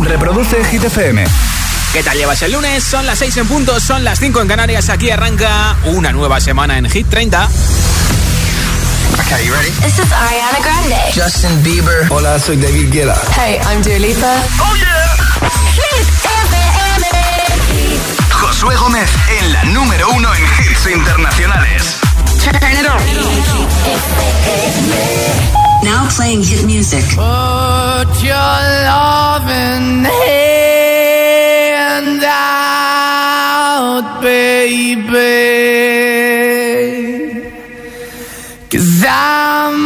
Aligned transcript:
Reproduce 0.00 0.64
Hit 0.64 0.84
FM. 0.84 1.24
¿Qué 1.92 2.02
tal 2.02 2.16
llevas 2.18 2.42
el 2.42 2.52
lunes? 2.52 2.84
Son 2.84 3.06
las 3.06 3.18
6 3.18 3.36
en 3.38 3.46
punto, 3.48 3.80
son 3.80 4.04
las 4.04 4.18
5 4.18 4.42
en 4.42 4.48
Canarias. 4.48 4.88
Aquí 4.90 5.10
arranca 5.10 5.76
una 5.84 6.12
nueva 6.12 6.40
semana 6.40 6.78
en 6.78 6.88
Hit 6.90 7.08
30. 7.08 7.48
Okay, 9.26 9.46
you 9.46 9.52
ready? 9.54 9.70
This 9.82 9.98
is 9.98 10.12
Ariana 10.12 10.58
Grande. 10.62 10.96
Justin 11.14 11.62
Bieber. 11.62 12.06
Hola, 12.10 12.38
soy 12.38 12.56
David 12.56 12.92
Guetta. 12.92 13.16
Hey, 13.34 13.58
I'm 13.66 13.82
Dua 13.82 13.98
Lipa. 13.98 14.42
Oh 14.60 14.76
yeah. 14.76 15.16
Hit 15.72 16.06
FM. 16.24 17.06
Josué 18.30 18.76
Gómez 18.76 19.08
en 19.40 19.52
la 19.52 19.64
número 19.64 20.10
uno 20.10 20.28
en 20.34 20.42
hits 20.44 20.86
internacionales. 20.86 21.96
Turn 22.44 22.72
it 22.72 22.86
on. 22.86 23.00
Now 25.86 26.10
playing 26.10 26.42
hit 26.42 26.66
music. 26.66 27.04
Put 27.14 28.10
your 28.30 28.58
loving 28.90 30.02
hand 30.02 32.24
out, 32.24 34.18
baby. 34.20 35.06
Cause 38.68 39.04
I'm 39.06 39.85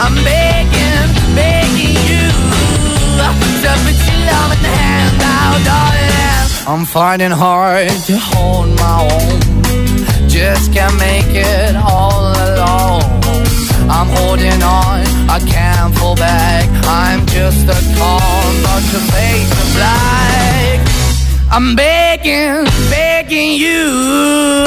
I'm 0.04 0.16
begging, 0.24 1.08
begging 1.38 1.94
you 2.08 2.26
to 3.18 3.28
put 3.40 3.56
your 3.64 3.78
the 3.86 3.92
darling. 5.68 6.10
I'm 6.66 6.84
fighting 6.84 7.30
hard 7.30 7.88
to 8.08 8.14
hold 8.18 8.68
my 8.84 8.98
own, 9.14 9.40
just 10.28 10.72
can't 10.72 10.96
make 10.98 11.32
it 11.34 11.76
all 11.76 12.32
alone. 12.46 13.02
I'm 13.96 14.08
holding 14.18 14.62
on, 14.62 15.00
I 15.28 15.38
can't 15.46 15.94
fall 15.98 16.16
back. 16.16 16.68
I'm 16.86 17.26
just 17.26 17.64
a 17.68 17.80
call, 17.98 18.42
not 18.66 18.82
to 18.92 19.00
fade 19.12 19.48
to 19.56 19.64
black. 19.76 20.78
I'm 21.52 21.74
begging, 21.74 22.64
begging 22.90 23.52
you. 23.52 24.66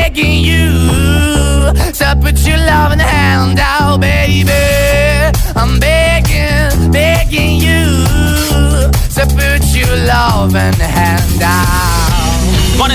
you 0.15 1.73
to 1.93 2.17
put 2.21 2.37
your 2.45 2.57
hand 2.57 3.59
out, 3.59 3.99
baby. 3.99 4.51
I'm 5.55 5.79
begging, 5.79 6.91
begging 6.91 7.57
you 7.57 7.97
to 9.15 9.25
put 9.35 9.63
your 9.75 9.97
hand 10.79 11.43
out. 11.43 11.91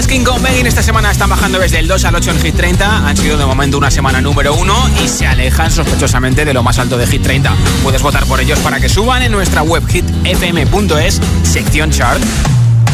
Skin 0.02 0.24
con 0.24 0.42
Megan 0.42 0.66
esta 0.66 0.82
semana 0.82 1.10
están 1.10 1.30
bajando 1.30 1.58
desde 1.58 1.78
el 1.78 1.88
2 1.88 2.04
al 2.04 2.14
8 2.16 2.30
en 2.32 2.40
Hit 2.40 2.56
30. 2.56 3.08
Han 3.08 3.16
sido 3.16 3.38
de 3.38 3.46
momento 3.46 3.78
una 3.78 3.90
semana 3.90 4.20
número 4.20 4.54
1 4.54 4.90
y 5.02 5.08
se 5.08 5.26
alejan 5.26 5.70
sospechosamente 5.70 6.44
de 6.44 6.52
lo 6.52 6.62
más 6.62 6.78
alto 6.78 6.98
de 6.98 7.06
Hit 7.06 7.22
30. 7.22 7.54
Puedes 7.82 8.02
votar 8.02 8.26
por 8.26 8.40
ellos 8.40 8.58
para 8.58 8.78
que 8.78 8.88
suban 8.88 9.22
en 9.22 9.32
nuestra 9.32 9.62
web 9.62 9.82
hitfm.es, 9.88 11.20
sección 11.44 11.90
chart. 11.90 12.20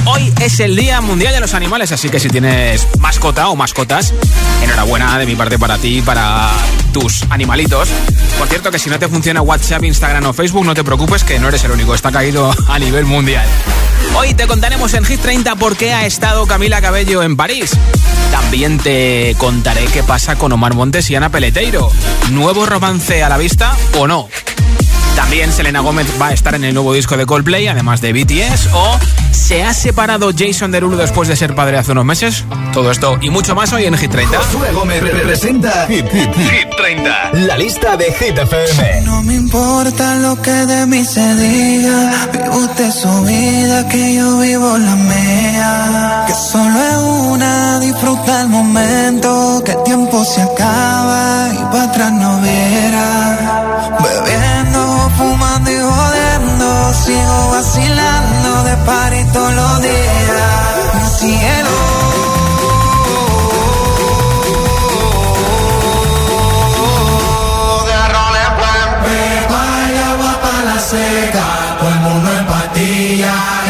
Hoy 0.04 0.32
es 0.40 0.58
el 0.58 0.74
Día 0.74 1.00
Mundial 1.00 1.32
de 1.32 1.40
los 1.40 1.54
Animales, 1.54 1.92
así 1.92 2.08
que 2.08 2.18
si 2.18 2.28
tienes 2.28 2.88
mascota 2.98 3.48
o 3.48 3.56
mascotas, 3.56 4.12
enhorabuena 4.62 5.16
de 5.16 5.26
mi 5.26 5.36
parte 5.36 5.58
para 5.58 5.78
ti 5.78 6.02
para 6.02 6.50
tus 6.92 7.22
animalitos. 7.30 7.88
Por 8.36 8.48
cierto, 8.48 8.72
que 8.72 8.80
si 8.80 8.90
no 8.90 8.99
te 8.99 9.08
funciona 9.08 9.43
WhatsApp, 9.43 9.84
Instagram 9.84 10.26
o 10.26 10.32
Facebook, 10.32 10.64
no 10.64 10.75
te 10.75 10.82
preocupes 10.82 11.22
que 11.22 11.38
no 11.38 11.49
eres 11.49 11.62
el 11.64 11.70
único, 11.70 11.94
está 11.94 12.10
caído 12.10 12.52
a 12.69 12.78
nivel 12.81 13.04
mundial. 13.04 13.46
Hoy 14.16 14.34
te 14.34 14.49
contaremos 14.49 14.93
en 14.94 15.04
Hit 15.04 15.20
30 15.20 15.54
por 15.54 15.76
qué 15.76 15.93
ha 15.93 16.05
estado 16.05 16.46
Camila 16.46 16.81
Cabello 16.81 17.22
en 17.22 17.37
París. 17.37 17.70
También 18.32 18.78
te 18.78 19.37
contaré 19.38 19.84
qué 19.87 20.02
pasa 20.02 20.34
con 20.37 20.50
Omar 20.50 20.75
Montes 20.75 21.08
y 21.10 21.14
Ana 21.14 21.31
Peleteiro. 21.31 21.90
¿Nuevo 22.31 22.66
romance 22.66 23.22
a 23.22 23.28
la 23.28 23.38
vista 23.38 23.76
o 23.96 24.08
no? 24.08 24.28
También 25.17 25.53
Selena 25.53 25.81
Gómez 25.81 26.06
va 26.20 26.29
a 26.29 26.32
estar 26.32 26.55
en 26.55 26.64
el 26.64 26.75
nuevo 26.75 26.94
disco 26.94 27.17
de 27.17 27.26
Coldplay, 27.26 27.67
además 27.69 28.00
de 28.00 28.12
BTS. 28.12 28.69
O 28.73 28.99
¿se 29.31 29.62
ha 29.62 29.75
separado 29.75 30.31
Jason 30.37 30.70
Derulo 30.70 30.97
después 30.97 31.29
de 31.29 31.37
ser 31.37 31.55
padre 31.55 31.76
hace 31.76 31.93
unos 31.93 32.05
meses? 32.05 32.44
Todo 32.73 32.91
esto 32.91 33.19
y 33.20 33.29
mucho 33.29 33.55
más 33.55 33.73
hoy 33.73 33.85
en 33.85 33.97
Hit 33.97 34.11
30. 34.11 34.38
Josué 34.38 34.73
Gómez 34.73 35.03
representa 35.03 35.87
Hit, 35.87 36.06
Hit, 36.11 36.35
Hit 36.35 36.76
30. 36.76 37.31
La 37.47 37.59
lista 37.59 37.97
de 37.97 38.06
Hit 38.12 38.38
FM. 38.38 39.03
No 39.03 39.23
me 39.23 39.35
importa 39.35 40.17
lo 40.17 40.41
que 40.41 40.50
de 40.50 40.87
mí 40.87 41.05
se 41.05 41.35
diga. 41.35 42.29
Vive 42.32 42.49
usted 42.50 42.91
su 42.91 43.25
vida, 43.25 43.88
que 43.88 44.17
yo 44.17 44.38
vivo 44.38 44.79
la 44.79 44.97
mía. 44.97 46.25
Que 46.26 46.35
solo 46.35 46.79
es 46.79 46.97
una, 46.97 47.81
disfruta 47.81 48.43
el 48.43 48.49
momento. 48.49 49.62
Que 49.65 49.73
el 49.73 49.82
tiempo 49.82 50.25
se 50.25 50.41
acaba 50.41 51.50
y 51.53 51.58
para 51.70 51.85
atrás 51.85 52.12
no 52.12 52.41
viera. 52.41 53.73
Party 58.76 59.24
todos 59.32 59.54
los 59.54 59.82
días. 59.82 60.94
Mi 60.94 61.28
cielo. 61.28 62.02
seca, 70.92 71.76
todo 71.78 71.88
el 71.88 72.00
mundo 72.00 72.30
en 72.38 72.46
patilla 72.46 73.62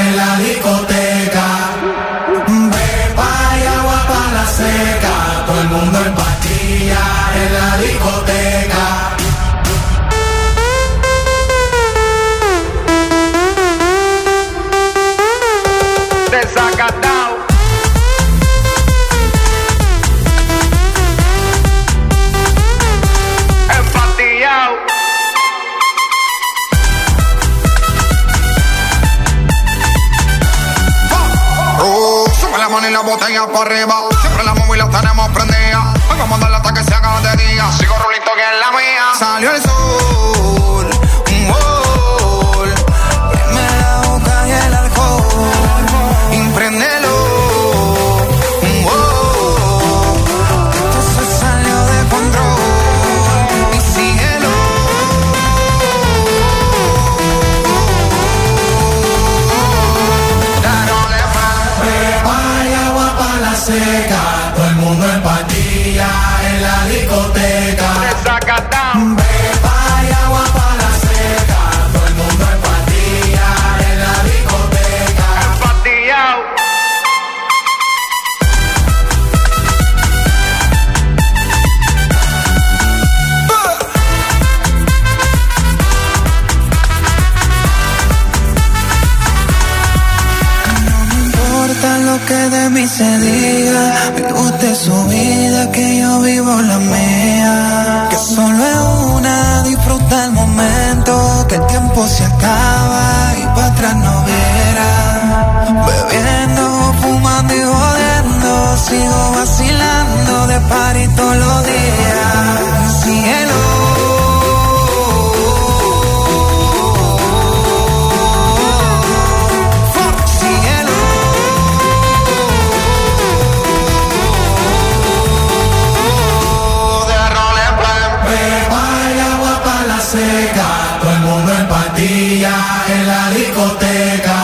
todo 131.02 131.12
el 131.12 131.20
mundo 131.20 131.52
en 131.52 131.68
patilla 131.68 132.54
en 132.88 133.06
la 133.06 133.30
discoteca. 133.30 134.38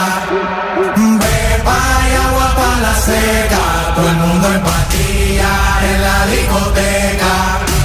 Beba 0.95 1.79
y 2.09 2.15
agua 2.27 2.55
para 2.55 2.79
la 2.81 2.95
seca, 2.95 3.93
todo 3.95 4.09
el 4.09 4.17
mundo 4.17 4.47
en 4.53 4.61
patilla 4.61 5.51
en 5.89 6.01
la 6.01 6.25
discoteca. 6.27 7.78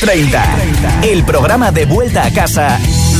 30, 0.00 0.42
el 1.02 1.24
programa 1.24 1.70
de 1.70 1.84
vuelta 1.84 2.24
a 2.24 2.30
casa 2.30 2.78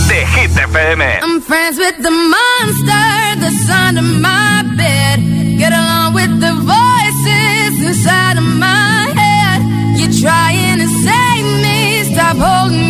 de 0.08 0.26
Hit 0.26 0.56
FM. 0.56 1.20
I'm 1.22 1.42
friends 1.42 1.78
with 1.78 1.96
the 2.02 2.10
monster 2.10 3.36
that's 3.38 3.68
under 3.68 4.00
my 4.02 4.62
bed. 4.76 5.20
Get 5.58 5.72
along 5.74 6.14
with 6.14 6.40
the 6.40 6.54
voices 6.54 7.84
inside 7.84 8.38
of 8.38 8.44
my 8.44 9.12
head. 9.14 9.60
You're 9.98 10.20
trying 10.20 10.78
to 10.78 10.88
save 11.04 11.44
me, 11.62 12.14
stop 12.14 12.38
holding 12.38 12.89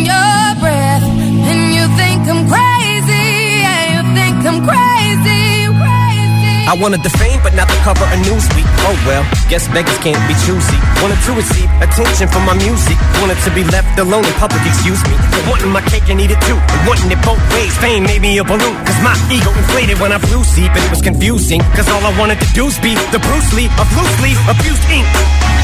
I 6.71 6.73
wanted 6.79 7.03
the 7.03 7.11
fame, 7.19 7.35
but 7.43 7.51
not 7.51 7.67
the 7.67 7.75
cover 7.83 8.07
of 8.07 8.19
Newsweek. 8.23 8.63
Oh 8.87 8.95
well, 9.03 9.27
guess 9.51 9.67
beggars 9.75 9.99
can't 9.99 10.15
be 10.23 10.31
choosy. 10.47 10.79
Wanted 11.03 11.19
to 11.27 11.35
receive 11.35 11.67
attention 11.83 12.31
from 12.31 12.47
my 12.47 12.55
music. 12.55 12.95
Wanted 13.19 13.35
to 13.43 13.51
be 13.51 13.67
left 13.75 13.99
alone 13.99 14.23
in 14.23 14.31
public, 14.39 14.63
excuse 14.63 15.03
me. 15.11 15.19
Wanting 15.51 15.67
my 15.67 15.83
cake 15.91 16.07
and 16.07 16.23
eat 16.23 16.31
it 16.31 16.39
too. 16.47 16.55
Wanting 16.87 17.11
it 17.11 17.19
both 17.27 17.43
ways. 17.51 17.75
Fame 17.83 18.07
made 18.07 18.23
me 18.23 18.39
a 18.39 18.45
balloon. 18.47 18.71
Cause 18.87 18.99
my 19.03 19.11
ego 19.27 19.51
inflated 19.51 19.99
when 19.99 20.15
I 20.15 20.19
flew 20.23 20.47
sleep. 20.47 20.71
And 20.71 20.79
it 20.79 20.89
was 20.95 21.03
confusing. 21.03 21.59
Cause 21.75 21.91
all 21.91 22.07
I 22.07 22.15
wanted 22.15 22.39
to 22.39 22.47
do 22.55 22.63
was 22.63 22.79
be 22.79 22.95
the 23.11 23.19
Bruce 23.19 23.51
Lee 23.51 23.67
of 23.75 23.87
loose 23.91 24.15
leaf 24.23 24.39
abused 24.47 24.87
ink. 24.87 25.50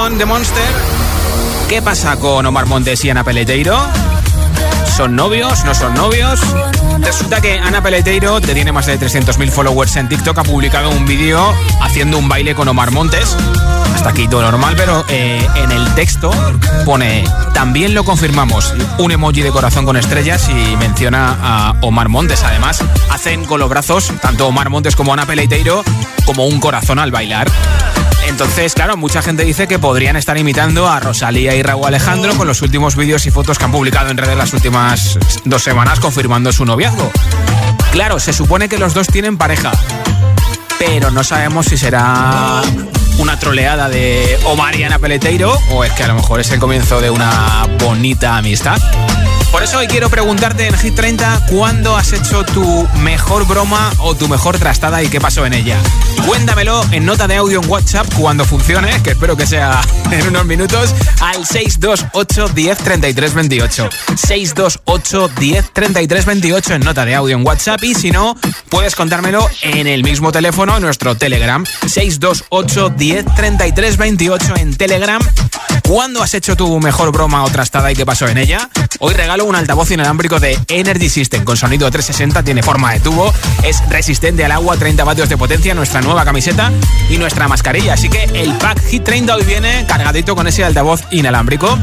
con 0.00 0.16
The 0.16 0.24
Monster. 0.24 0.62
¿Qué 1.68 1.82
pasa 1.82 2.16
con 2.16 2.46
Omar 2.46 2.64
Montes 2.64 3.04
y 3.04 3.10
Ana 3.10 3.22
Peleteiro? 3.22 3.78
¿Son 4.96 5.14
novios? 5.14 5.62
¿No 5.66 5.74
son 5.74 5.92
novios? 5.92 6.40
Resulta 7.00 7.42
que 7.42 7.58
Ana 7.58 7.82
Peleteiro, 7.82 8.40
que 8.40 8.54
tiene 8.54 8.72
más 8.72 8.86
de 8.86 8.98
300.000 8.98 9.50
followers 9.50 9.96
en 9.96 10.08
TikTok, 10.08 10.38
ha 10.38 10.42
publicado 10.42 10.88
un 10.88 11.04
vídeo 11.04 11.54
haciendo 11.82 12.16
un 12.16 12.30
baile 12.30 12.54
con 12.54 12.66
Omar 12.66 12.92
Montes. 12.92 13.36
Hasta 13.94 14.08
aquí 14.08 14.26
todo 14.26 14.40
normal, 14.40 14.72
pero 14.74 15.04
eh, 15.10 15.46
en 15.56 15.70
el 15.70 15.94
texto 15.94 16.30
pone, 16.86 17.24
también 17.52 17.92
lo 17.92 18.02
confirmamos, 18.02 18.72
un 18.96 19.12
emoji 19.12 19.42
de 19.42 19.50
corazón 19.50 19.84
con 19.84 19.98
estrellas 19.98 20.48
y 20.48 20.76
menciona 20.78 21.36
a 21.42 21.74
Omar 21.82 22.08
Montes. 22.08 22.42
Además, 22.42 22.82
hacen 23.10 23.44
con 23.44 23.60
los 23.60 23.68
brazos, 23.68 24.10
tanto 24.22 24.46
Omar 24.46 24.70
Montes 24.70 24.96
como 24.96 25.12
Ana 25.12 25.26
Peleteiro, 25.26 25.84
como 26.30 26.46
un 26.46 26.60
corazón 26.60 27.00
al 27.00 27.10
bailar. 27.10 27.50
Entonces, 28.28 28.74
claro, 28.74 28.96
mucha 28.96 29.20
gente 29.20 29.44
dice 29.44 29.66
que 29.66 29.80
podrían 29.80 30.14
estar 30.14 30.38
imitando 30.38 30.88
a 30.88 31.00
Rosalía 31.00 31.56
y 31.56 31.62
Raúl 31.64 31.86
Alejandro 31.86 32.36
con 32.36 32.46
los 32.46 32.62
últimos 32.62 32.94
vídeos 32.94 33.26
y 33.26 33.32
fotos 33.32 33.58
que 33.58 33.64
han 33.64 33.72
publicado 33.72 34.10
en 34.10 34.16
redes 34.16 34.36
las 34.36 34.52
últimas 34.52 35.18
dos 35.44 35.60
semanas 35.60 35.98
confirmando 35.98 36.52
su 36.52 36.64
noviazgo. 36.64 37.10
Claro, 37.90 38.20
se 38.20 38.32
supone 38.32 38.68
que 38.68 38.78
los 38.78 38.94
dos 38.94 39.08
tienen 39.08 39.38
pareja, 39.38 39.72
pero 40.78 41.10
no 41.10 41.24
sabemos 41.24 41.66
si 41.66 41.76
será 41.76 42.62
una 43.18 43.36
troleada 43.36 43.88
de 43.88 44.38
Omar 44.44 44.76
y 44.76 44.84
Ana 44.84 45.00
Peleteiro 45.00 45.58
o 45.70 45.82
es 45.82 45.90
que 45.94 46.04
a 46.04 46.06
lo 46.06 46.14
mejor 46.14 46.38
es 46.38 46.52
el 46.52 46.60
comienzo 46.60 47.00
de 47.00 47.10
una 47.10 47.66
bonita 47.80 48.36
amistad. 48.36 48.80
Por 49.50 49.64
eso 49.64 49.78
hoy 49.78 49.88
quiero 49.88 50.08
preguntarte 50.08 50.66
en 50.66 50.76
Hit 50.78 50.94
30 50.94 51.46
cuándo 51.48 51.96
has 51.96 52.12
hecho 52.12 52.44
tu 52.44 52.88
mejor 53.00 53.46
broma 53.46 53.92
o 53.98 54.14
tu 54.14 54.28
mejor 54.28 54.58
trastada 54.58 55.02
y 55.02 55.08
qué 55.08 55.20
pasó 55.20 55.44
en 55.44 55.52
ella. 55.54 55.76
Cuéntamelo 56.26 56.84
en 56.92 57.04
nota 57.04 57.26
de 57.26 57.36
audio 57.36 57.60
en 57.60 57.68
WhatsApp 57.68 58.06
cuando 58.14 58.44
funcione, 58.44 59.02
que 59.02 59.10
espero 59.10 59.36
que 59.36 59.46
sea 59.46 59.80
en 60.10 60.28
unos 60.28 60.44
minutos, 60.44 60.94
al 61.20 61.44
628 61.44 62.48
10 62.54 62.78
33 62.78 63.34
28. 63.34 63.88
628 64.16 65.30
10 65.38 65.72
33 65.72 66.24
28 66.26 66.74
en 66.74 66.80
nota 66.82 67.04
de 67.04 67.14
audio 67.16 67.36
en 67.36 67.46
WhatsApp 67.46 67.82
y 67.82 67.94
si 67.94 68.10
no, 68.12 68.36
puedes 68.68 68.94
contármelo 68.94 69.48
en 69.62 69.88
el 69.88 70.04
mismo 70.04 70.30
teléfono, 70.30 70.76
en 70.76 70.82
nuestro 70.82 71.16
Telegram. 71.16 71.64
628 71.86 72.90
10 72.90 73.24
33 73.34 73.96
28 73.96 74.54
en 74.56 74.76
Telegram. 74.76 75.20
¿Cuándo 75.90 76.22
has 76.22 76.34
hecho 76.34 76.56
tu 76.56 76.78
mejor 76.78 77.10
broma 77.10 77.42
o 77.42 77.50
trastada 77.50 77.90
y 77.90 77.96
qué 77.96 78.06
pasó 78.06 78.28
en 78.28 78.38
ella? 78.38 78.68
Hoy 79.00 79.14
regalo 79.14 79.39
un 79.44 79.56
altavoz 79.56 79.90
inalámbrico 79.90 80.40
de 80.40 80.58
Energy 80.68 81.08
System 81.08 81.44
con 81.44 81.56
sonido 81.56 81.90
360, 81.90 82.42
tiene 82.42 82.62
forma 82.62 82.92
de 82.92 83.00
tubo, 83.00 83.32
es 83.62 83.82
resistente 83.88 84.44
al 84.44 84.52
agua, 84.52 84.76
30 84.76 85.04
vatios 85.04 85.28
de 85.28 85.36
potencia, 85.36 85.74
nuestra 85.74 86.00
nueva 86.00 86.24
camiseta 86.24 86.72
y 87.08 87.18
nuestra 87.18 87.48
mascarilla. 87.48 87.94
Así 87.94 88.08
que 88.08 88.24
el 88.34 88.52
pack 88.54 88.82
Hit 88.88 89.04
30 89.04 89.34
hoy 89.34 89.44
viene 89.44 89.84
cargadito 89.86 90.34
con 90.34 90.46
ese 90.46 90.64
altavoz 90.64 91.02
inalámbrico. 91.10 91.78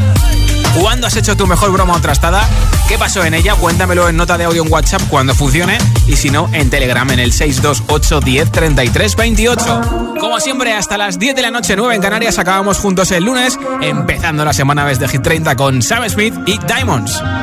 ¿Cuándo 0.79 1.07
has 1.07 1.15
hecho 1.15 1.35
tu 1.35 1.47
mejor 1.47 1.71
broma 1.71 1.95
o 1.95 2.01
trastada? 2.01 2.47
¿Qué 2.87 2.97
pasó 2.97 3.23
en 3.25 3.33
ella? 3.33 3.55
Cuéntamelo 3.55 4.07
en 4.09 4.15
nota 4.15 4.37
de 4.37 4.43
audio 4.43 4.63
en 4.63 4.71
WhatsApp 4.71 5.01
cuando 5.09 5.33
funcione 5.33 5.77
y 6.05 6.15
si 6.15 6.29
no, 6.29 6.49
en 6.53 6.69
Telegram 6.69 7.09
en 7.09 7.19
el 7.19 7.33
628 7.33 8.19
10 8.19 8.51
33 8.51 9.15
28. 9.15 9.81
Como 10.19 10.39
siempre, 10.39 10.73
hasta 10.73 10.97
las 10.97 11.19
10 11.19 11.35
de 11.35 11.41
la 11.41 11.51
noche, 11.51 11.75
9 11.75 11.95
en 11.95 12.01
Canarias, 12.01 12.37
acabamos 12.37 12.77
juntos 12.77 13.11
el 13.11 13.23
lunes, 13.23 13.57
empezando 13.81 14.45
la 14.45 14.53
semana 14.53 14.85
desde 14.85 15.07
Hit 15.07 15.21
30 15.21 15.55
con 15.55 15.81
Sam 15.81 16.07
Smith 16.09 16.35
y 16.45 16.57
Diamonds. 16.59 17.21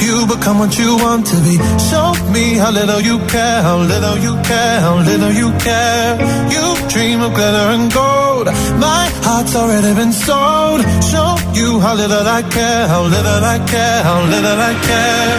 you 0.00 0.26
become 0.26 0.58
what 0.58 0.76
you 0.78 0.96
want 0.96 1.26
to 1.26 1.36
be. 1.46 1.56
Show 1.90 2.08
me 2.32 2.54
how 2.54 2.70
little 2.70 3.00
you 3.00 3.18
care, 3.26 3.62
how 3.62 3.78
little 3.78 4.18
you 4.18 4.34
care, 4.42 4.80
how 4.80 4.96
little 4.98 5.32
you 5.32 5.48
care. 5.58 6.16
You 6.54 6.64
dream 6.88 7.20
of 7.22 7.32
glitter 7.34 7.66
and 7.76 7.92
gold. 7.92 8.46
My 8.80 9.04
heart's 9.26 9.54
already 9.54 9.94
been 9.94 10.12
sold. 10.12 10.80
Show 11.10 11.30
you 11.54 11.80
how 11.80 11.94
little 11.94 12.26
I 12.38 12.42
care, 12.42 12.88
how 12.88 13.02
little 13.04 13.42
I 13.54 13.58
care, 13.72 14.02
how 14.02 14.20
little 14.34 14.58
I 14.70 14.74
care. 14.90 15.34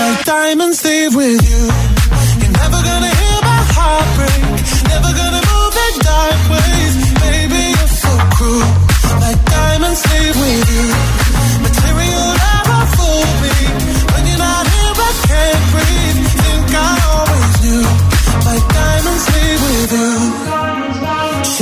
My 0.00 0.10
diamonds 0.24 0.84
leave 0.84 1.14
with 1.14 1.40
you. 1.50 1.62
You're 2.40 2.56
never 2.62 2.80
gonna 2.88 3.12
hear 3.22 3.38
my 3.52 3.62
heart 3.76 4.08
break. 4.16 4.42
Never 4.92 5.10
gonna 5.20 5.42
move 5.52 5.74
in 5.86 5.94
dark 6.10 6.40
ways. 6.52 6.94
Baby, 7.24 7.62
you're 7.76 7.94
so 8.04 8.12
cruel. 8.36 8.68
My 9.24 9.34
diamonds 9.56 10.02
leave 10.12 10.36
with 10.42 10.64
you. 10.74 11.13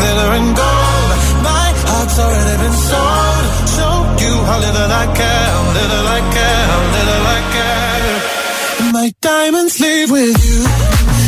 Glitter 0.00 0.30
and 0.38 0.50
gold. 0.60 1.10
My 1.48 1.66
heart's 1.88 2.18
already 2.24 2.56
been 2.64 2.76
sold. 2.88 3.44
Show 3.76 3.94
you 4.24 4.34
how 4.48 4.58
little 4.66 4.90
I 5.02 5.06
care, 5.20 5.52
little 5.78 6.06
I 6.18 6.20
care, 6.36 6.66
little 6.96 7.24
I 7.36 7.40
care. 7.56 8.92
My 8.96 9.08
diamonds 9.20 9.78
leave 9.80 10.10
with 10.10 10.36
you. 10.48 10.60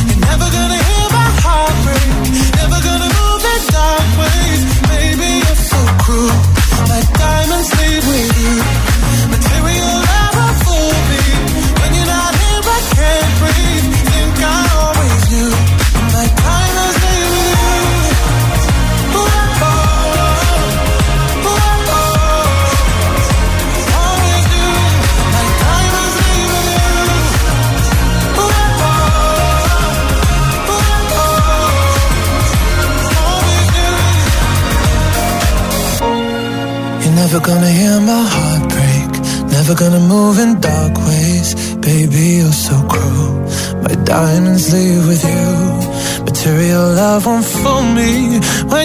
You're 0.08 0.22
never 0.28 0.48
gonna 0.56 0.81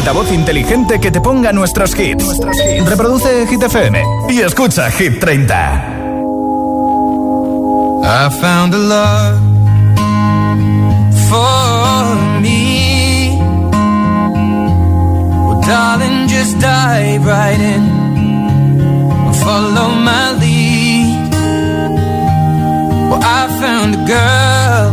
altavoz 0.00 0.32
inteligente 0.32 0.98
que 0.98 1.10
te 1.10 1.20
ponga 1.20 1.52
nuestros 1.52 1.94
hits. 1.98 2.40
Reproduce 2.86 3.46
Hit 3.46 3.62
FM 3.62 4.02
y 4.30 4.40
escucha 4.40 4.90
Hit 4.90 5.20
30. 5.20 5.52
I 8.02 8.30
found 8.40 8.74
a 8.74 8.78
love 8.78 9.40
for 11.28 12.40
me. 12.40 13.36
Well, 15.46 15.60
darling, 15.60 16.28
just 16.28 16.58
dive 16.58 17.26
right 17.26 17.60
in 17.60 18.00
follow 19.44 19.90
my 19.90 20.32
lead. 20.40 21.30
Well, 23.10 23.20
I 23.22 23.48
found 23.60 23.94
a 23.96 24.02
girl, 24.16 24.88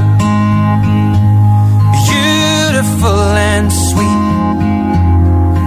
beautiful 2.03 3.19
and 3.37 3.71
sweet. 3.71 3.86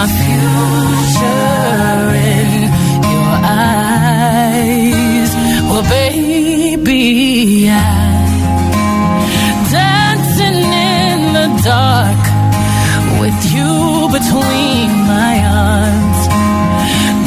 my 0.00 0.06
future 0.24 1.36
in 2.32 2.50
your 3.12 3.32
eyes. 3.68 5.30
Well, 5.68 5.86
baby, 6.00 7.04
I'm 7.68 8.30
dancing 9.78 10.60
in 10.96 11.18
the 11.38 11.48
dark 11.72 12.22
with 13.20 13.40
you 13.54 13.72
between 14.16 14.88
my 15.14 15.34
arms, 15.68 16.20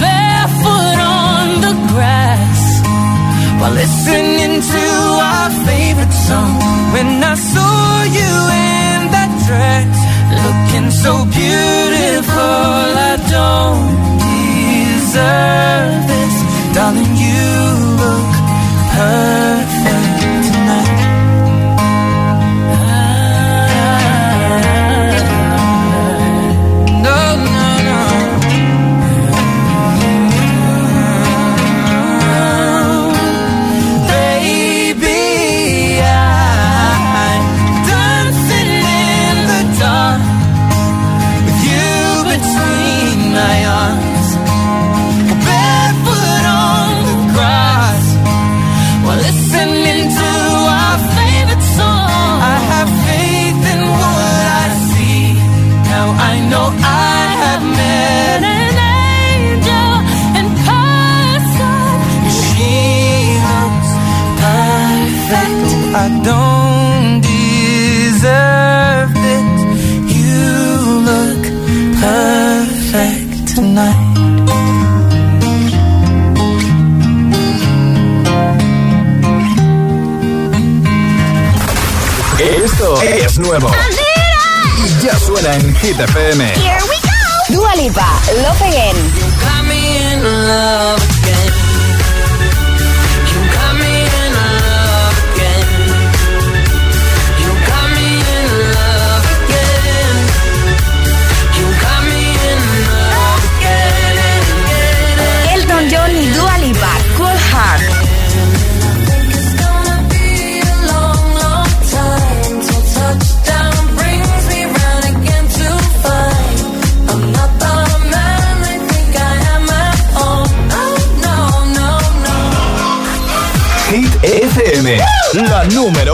barefoot 0.02 1.00
on 1.22 1.46
the 1.66 1.76
grass 1.92 2.62
while 3.60 3.76
listening 3.84 4.54
to 4.74 4.86
our 5.32 5.50
favorite 5.68 6.16
song. 6.28 6.54
When 6.96 7.10
I 7.34 7.36
saw 7.54 8.04
you 8.18 8.34
in 8.66 9.00
that 9.16 9.32
dress, 9.46 9.96
looking 10.42 10.90
so 11.04 11.12
beautiful 11.26 11.83
deserve 15.14 16.08
this, 16.08 16.36
darling. 16.74 17.16
You 17.16 17.44
look 18.02 18.34
perfect. 18.96 20.13
Nuevo. 83.60 83.72
Y 84.78 85.06
ya 85.06 85.20
suena 85.20 85.54
en 85.54 85.76
Hit 85.76 86.00
FM. 86.00 86.44
Here 86.56 86.78
we 86.90 86.98
go. 87.04 87.56
Dua 87.62 87.76
Lipa, 87.76 88.08
Love 88.42 88.62
Again. 88.64 89.03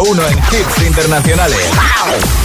Uno 0.09 0.25
en 0.27 0.37
hits 0.37 0.81
internacionales. 0.81 1.69
Oh. 2.01 2.39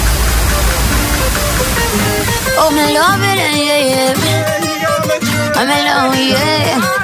I'm 5.56 5.70
in 5.70 5.84
love, 5.86 6.14
yeah. 6.14 7.03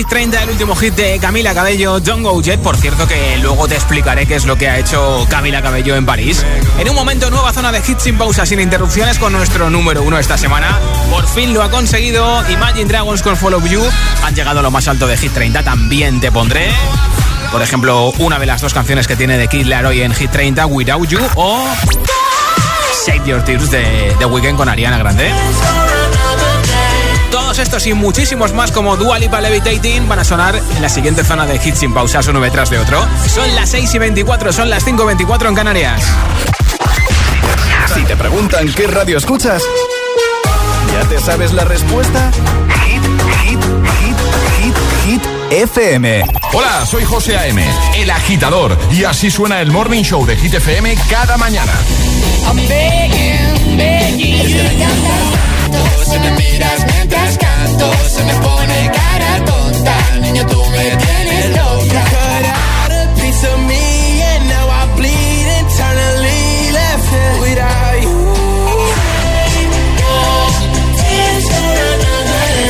Hit 0.00 0.08
30, 0.08 0.44
el 0.44 0.48
último 0.48 0.74
hit 0.76 0.94
de 0.94 1.18
Camila 1.18 1.52
Cabello, 1.52 2.00
Don't 2.00 2.22
Go 2.22 2.40
Jet. 2.40 2.58
Por 2.60 2.74
cierto, 2.74 3.06
que 3.06 3.36
luego 3.36 3.68
te 3.68 3.74
explicaré 3.74 4.24
qué 4.24 4.36
es 4.36 4.46
lo 4.46 4.56
que 4.56 4.66
ha 4.66 4.78
hecho 4.78 5.26
Camila 5.28 5.60
Cabello 5.60 5.94
en 5.94 6.06
París. 6.06 6.42
En 6.78 6.88
un 6.88 6.94
momento, 6.94 7.28
nueva 7.28 7.52
zona 7.52 7.70
de 7.70 7.82
hits 7.86 8.04
sin 8.04 8.16
pausa, 8.16 8.46
sin 8.46 8.60
interrupciones, 8.60 9.18
con 9.18 9.30
nuestro 9.34 9.68
número 9.68 10.02
uno 10.02 10.18
esta 10.18 10.38
semana. 10.38 10.78
Por 11.10 11.28
fin 11.28 11.52
lo 11.52 11.62
ha 11.62 11.70
conseguido. 11.70 12.42
Imagine 12.48 12.86
Dragons 12.86 13.20
con 13.20 13.36
Follow 13.36 13.62
You 13.66 13.82
han 14.24 14.34
llegado 14.34 14.60
a 14.60 14.62
lo 14.62 14.70
más 14.70 14.88
alto 14.88 15.06
de 15.06 15.18
Hit 15.18 15.34
30. 15.34 15.62
También 15.64 16.18
te 16.18 16.32
pondré. 16.32 16.70
Por 17.52 17.60
ejemplo, 17.60 18.10
una 18.20 18.38
de 18.38 18.46
las 18.46 18.62
dos 18.62 18.72
canciones 18.72 19.06
que 19.06 19.16
tiene 19.16 19.36
de 19.36 19.48
Kid 19.48 19.66
Laroi 19.66 20.00
en 20.00 20.14
Hit 20.14 20.30
30, 20.30 20.64
Without 20.64 21.08
You 21.08 21.20
o 21.34 21.62
Save 23.04 23.20
Your 23.26 23.44
Tears 23.44 23.70
de 23.70 24.16
The 24.18 24.24
Weeknd 24.24 24.56
con 24.56 24.66
Ariana 24.66 24.96
Grande. 24.96 25.30
Todos 27.30 27.60
estos 27.60 27.86
y 27.86 27.94
muchísimos 27.94 28.52
más 28.52 28.72
como 28.72 28.96
Dua 28.96 29.18
Lipa 29.18 29.40
Levitating 29.40 30.08
van 30.08 30.18
a 30.18 30.24
sonar 30.24 30.56
en 30.56 30.82
la 30.82 30.88
siguiente 30.88 31.22
zona 31.22 31.46
de 31.46 31.56
hits 31.56 31.78
sin 31.78 31.94
pausas 31.94 32.26
uno 32.26 32.40
detrás 32.40 32.70
de 32.70 32.78
otro. 32.78 33.06
Son 33.28 33.54
las 33.54 33.70
6 33.70 33.94
y 33.94 33.98
24, 33.98 34.52
son 34.52 34.68
las 34.68 34.84
5 34.84 35.02
y 35.02 35.06
24 35.06 35.48
en 35.48 35.54
Canarias. 35.54 36.02
Si 37.94 38.02
te 38.02 38.16
preguntan 38.16 38.72
qué 38.72 38.86
radio 38.88 39.18
escuchas, 39.18 39.62
¿ya 40.92 41.08
te 41.08 41.20
sabes 41.20 41.52
la 41.52 41.64
respuesta? 41.64 42.32
Hit, 42.84 43.02
hit, 43.44 43.60
hit, 44.00 44.16
hit, 44.58 44.74
hit, 45.04 45.22
FM. 45.50 46.24
Hola, 46.52 46.84
soy 46.84 47.04
José 47.04 47.36
A.M., 47.36 47.64
el 47.96 48.10
agitador, 48.10 48.76
y 48.90 49.04
así 49.04 49.30
suena 49.30 49.60
el 49.60 49.70
Morning 49.70 50.02
Show 50.02 50.26
de 50.26 50.36
Hit 50.36 50.54
FM 50.54 50.96
cada 51.08 51.36
mañana. 51.36 51.72
I'm 52.46 52.56
begging, 52.56 53.76
begging 53.76 55.49
you. 55.72 56.04
Se 56.04 56.18
me 56.18 56.30
miras 56.32 56.86
mientras 56.86 57.38
canto, 57.38 57.92
se 58.08 58.24
me 58.24 58.34
pone 58.34 58.90
cara 58.92 59.44
tonta. 59.44 59.96
Niño, 60.20 60.46
tú 60.46 60.64
me 60.70 60.96
tienes 60.96 61.50
loca. 61.56 62.04
Cut 62.14 62.44
out 62.46 62.92
a 62.92 63.14
piece 63.20 63.44
of 63.46 63.58
me 63.60 64.22
and 64.22 64.48
now 64.48 64.68
I 64.68 64.86
bleed 64.96 65.46
internally 65.60 66.72
left 66.72 67.12
it 67.12 67.40
without 67.40 68.02
you. 68.02 68.20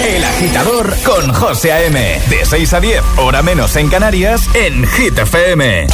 El 0.06 0.24
agitador 0.24 0.96
con 1.04 1.32
José 1.32 1.72
A.M. 1.72 2.20
De 2.28 2.44
6 2.44 2.72
a 2.72 2.80
10, 2.80 3.02
hora 3.18 3.42
menos 3.42 3.76
en 3.76 3.88
Canarias, 3.88 4.48
en 4.54 4.86
Hit 4.86 5.18
FM. 5.18 5.86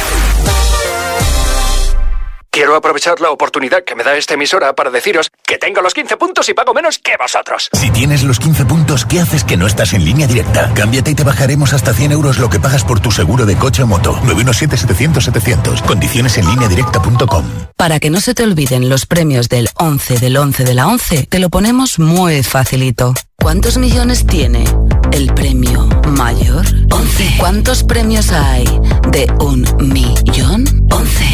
Quiero 2.57 2.75
aprovechar 2.75 3.21
la 3.21 3.29
oportunidad 3.29 3.83
que 3.83 3.93
me 3.93 4.03
da 4.03 4.17
esta 4.17 4.33
emisora 4.33 4.73
para 4.73 4.89
deciros 4.89 5.29
que 5.45 5.59
tengo 5.59 5.79
los 5.83 5.93
15 5.93 6.17
puntos 6.17 6.49
y 6.49 6.55
pago 6.55 6.73
menos 6.73 6.97
que 6.97 7.15
vosotros. 7.15 7.69
Si 7.71 7.91
tienes 7.91 8.23
los 8.23 8.39
15 8.39 8.65
puntos, 8.65 9.05
¿qué 9.05 9.19
haces 9.19 9.43
que 9.43 9.57
no 9.57 9.67
estás 9.67 9.93
en 9.93 10.03
línea 10.03 10.25
directa? 10.25 10.73
Cámbiate 10.73 11.11
y 11.11 11.13
te 11.13 11.23
bajaremos 11.23 11.73
hasta 11.73 11.93
100 11.93 12.13
euros 12.13 12.39
lo 12.39 12.49
que 12.49 12.59
pagas 12.59 12.83
por 12.83 12.99
tu 12.99 13.11
seguro 13.11 13.45
de 13.45 13.55
coche 13.57 13.83
o 13.83 13.85
moto. 13.85 14.15
917-700-700. 14.23 15.83
Condiciones 15.83 16.39
en 16.39 16.47
línea 16.47 16.67
directa.com. 16.67 17.45
Para 17.75 17.99
que 17.99 18.09
no 18.09 18.19
se 18.21 18.33
te 18.33 18.41
olviden 18.41 18.89
los 18.89 19.05
premios 19.05 19.49
del 19.49 19.69
11 19.75 20.17
del 20.17 20.35
11 20.35 20.63
de 20.63 20.73
la 20.73 20.87
11, 20.87 21.27
te 21.29 21.37
lo 21.37 21.49
ponemos 21.49 21.99
muy 21.99 22.41
facilito. 22.41 23.13
¿Cuántos 23.35 23.77
millones 23.77 24.25
tiene 24.25 24.65
el 25.11 25.31
premio 25.35 25.85
mayor? 26.07 26.65
11. 26.89 27.35
¿Cuántos 27.37 27.83
premios 27.83 28.31
hay 28.31 28.65
de 29.11 29.31
un 29.39 29.63
millón? 29.77 30.87
11. 30.91 31.26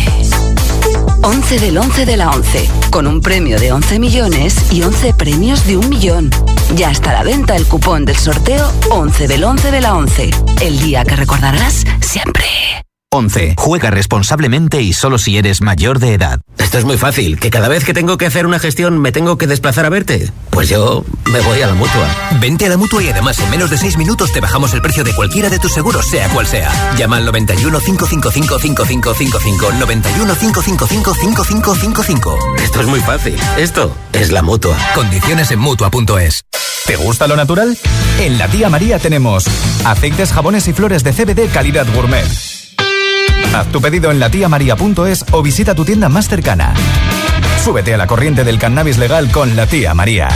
11 1.23 1.59
del 1.59 1.77
11 1.77 2.05
de 2.05 2.17
la 2.17 2.31
11, 2.31 2.69
con 2.91 3.07
un 3.07 3.21
premio 3.21 3.57
de 3.57 3.71
11 3.71 3.97
millones 3.97 4.73
y 4.73 4.83
11 4.83 5.13
premios 5.13 5.65
de 5.65 5.77
un 5.77 5.87
millón. 5.87 6.29
Ya 6.75 6.91
está 6.91 7.11
a 7.11 7.13
la 7.13 7.23
venta 7.23 7.55
el 7.55 7.65
cupón 7.65 8.03
del 8.03 8.17
sorteo 8.17 8.71
11 8.89 9.27
del 9.27 9.43
11 9.43 9.71
de 9.71 9.81
la 9.81 9.95
11, 9.95 10.31
el 10.61 10.79
día 10.79 11.05
que 11.05 11.15
recordarás 11.15 11.85
siempre. 12.01 12.45
11. 13.13 13.53
Juega 13.57 13.91
responsablemente 13.91 14.81
y 14.81 14.91
solo 14.91 15.19
si 15.19 15.37
eres 15.37 15.61
mayor 15.61 15.99
de 15.99 16.15
edad. 16.15 16.41
Esto 16.57 16.79
es 16.79 16.85
muy 16.85 16.97
fácil, 16.97 17.39
que 17.39 17.51
cada 17.51 17.67
vez 17.67 17.83
que 17.83 17.93
tengo 17.93 18.17
que 18.17 18.25
hacer 18.25 18.47
una 18.47 18.57
gestión 18.57 18.97
me 18.97 19.11
tengo 19.11 19.37
que 19.37 19.45
desplazar 19.45 19.85
a 19.85 19.89
verte. 19.89 20.31
Pues 20.49 20.67
yo 20.67 21.05
me 21.31 21.39
voy 21.41 21.61
a 21.61 21.67
la 21.67 21.75
mutua. 21.75 22.07
Vente 22.41 22.65
a 22.65 22.69
la 22.69 22.77
mutua 22.77 23.03
y 23.03 23.09
además 23.09 23.37
en 23.39 23.51
menos 23.51 23.69
de 23.69 23.77
6 23.77 23.97
minutos 23.97 24.31
te 24.31 24.39
bajamos 24.39 24.73
el 24.73 24.81
precio 24.81 25.03
de 25.03 25.13
cualquiera 25.13 25.49
de 25.49 25.59
tus 25.59 25.71
seguros, 25.71 26.07
sea 26.07 26.27
cual 26.29 26.47
sea. 26.47 26.71
Llama 26.97 27.17
al 27.17 27.25
91 27.25 27.79
555 27.79 28.59
5555 28.59 29.71
91 29.73 30.35
555 30.35 31.13
5555. 31.13 32.37
Esto 32.63 32.81
es 32.81 32.87
muy 32.87 32.99
fácil. 33.01 33.35
Esto 33.57 33.95
es 34.11 34.31
la 34.31 34.41
mutua. 34.41 34.75
Condiciones 34.95 35.51
en 35.51 35.59
mutua.es. 35.59 36.45
¿Te 36.87 36.95
gusta 36.95 37.27
lo 37.27 37.35
natural? 37.35 37.77
En 38.19 38.39
la 38.39 38.47
tía 38.47 38.69
María 38.69 38.97
tenemos 38.97 39.45
aceites, 39.85 40.33
jabones 40.33 40.67
y 40.67 40.73
flores 40.73 41.03
de 41.03 41.13
CBD 41.13 41.51
calidad 41.51 41.85
gourmet 41.93 42.52
Haz 43.53 43.67
tu 43.67 43.79
pedido 43.81 44.09
en 44.09 44.19
latiamaria.es 44.19 45.25
o 45.31 45.43
visita 45.43 45.75
tu 45.75 45.85
tienda 45.85 46.09
más 46.09 46.27
cercana. 46.27 46.73
Súbete 47.63 47.93
a 47.93 47.97
la 47.97 48.07
corriente 48.07 48.43
del 48.43 48.57
cannabis 48.57 48.97
legal 48.97 49.29
con 49.31 49.55
la 49.55 49.67
tía 49.67 49.93
María. 49.93 50.27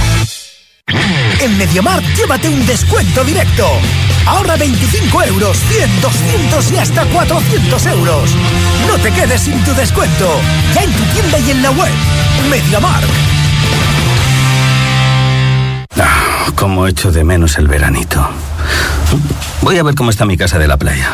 En 1.40 1.58
MediaMarkt 1.58 2.16
llévate 2.16 2.48
un 2.48 2.66
descuento 2.66 3.24
directo. 3.24 3.68
Ahorra 4.28 4.56
25 4.56 5.24
euros, 5.24 5.58
100, 5.58 6.02
200 6.02 6.72
y 6.72 6.78
hasta 6.78 7.06
400 7.06 7.86
euros. 7.88 8.30
No 8.88 8.98
te 9.02 9.12
quedes 9.12 9.42
sin 9.42 9.64
tu 9.64 9.74
descuento. 9.74 10.40
Ya 10.76 10.84
en 10.84 10.92
tu 10.92 11.04
tienda 11.06 11.40
y 11.40 11.52
en 11.52 11.64
la 11.64 11.72
web. 11.72 11.92
MediaMarkt. 12.52 13.10
Ah, 16.00 16.52
como 16.56 16.88
echo 16.88 17.12
de 17.12 17.24
menos 17.24 17.58
el 17.58 17.68
veranito. 17.68 18.30
Voy 19.62 19.78
a 19.78 19.84
ver 19.84 19.96
cómo 19.96 20.12
está 20.12 20.26
mi 20.26 20.38
casa 20.38 20.60
de 20.60 20.68
la 20.68 20.78
playa. 20.78 21.14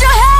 your 0.00 0.10
head. 0.12 0.39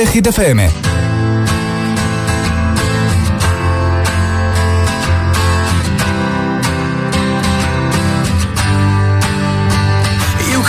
Reproduce 0.00 0.14
Hit 0.14 0.24
FM. 0.24 0.90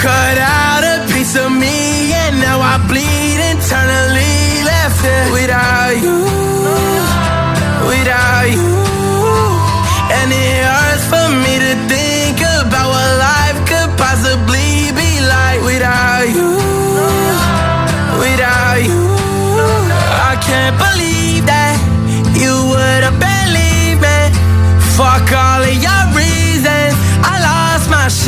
cut 0.01 0.37
out 0.39 0.83
a 0.83 1.13
piece 1.13 1.35
of 1.37 1.51
me 1.51 2.11
and 2.11 2.39
now 2.39 2.59
I 2.59 2.77
bleed 2.89 3.39
internally 3.51 3.80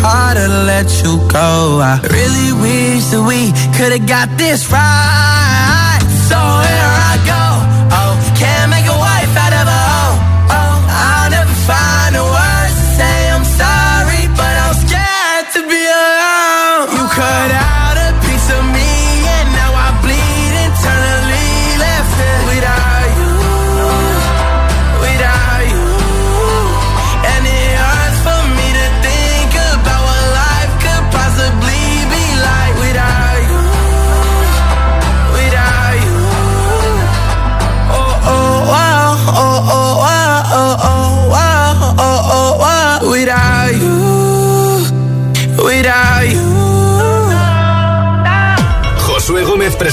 harder 0.00 0.46
to 0.46 0.62
let 0.64 0.88
you 1.02 1.18
go. 1.28 1.80
I 1.82 2.00
really 2.02 2.52
wish 2.64 3.04
that 3.12 3.22
we 3.22 3.52
could've 3.76 4.06
got 4.06 4.28
this 4.36 4.70
right. 4.72 5.29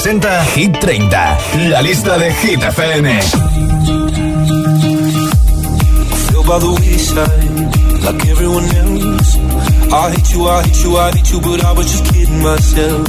Presenta 0.00 0.44
Hit 0.54 0.78
30, 0.78 1.38
la 1.70 1.82
lista 1.82 2.16
de 2.18 2.32
Hit 2.32 2.62
FM. 2.62 3.08
I 9.90 10.10
hate 10.12 10.30
you, 10.34 10.48
I 10.48 10.62
hate 10.62 10.84
you, 10.84 10.96
I 10.96 11.10
hate 11.10 11.32
you, 11.32 11.40
but 11.40 11.64
I 11.64 11.72
was 11.72 11.90
just 11.90 12.04
kidding 12.12 12.40
myself. 12.40 13.08